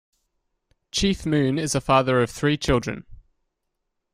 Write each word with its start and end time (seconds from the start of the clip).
Chief-Moon 0.89 1.59
is 1.59 1.75
a 1.75 1.79
father 1.79 2.23
of 2.23 2.31
three 2.31 2.57
children. 2.57 3.05